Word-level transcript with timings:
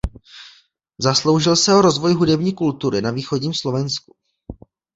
Zasloužil 0.99 1.55
se 1.55 1.81
rozvoj 1.81 2.13
hudební 2.13 2.53
kultury 2.53 3.01
na 3.01 3.11
východním 3.11 3.53
Slovensku. 3.53 4.15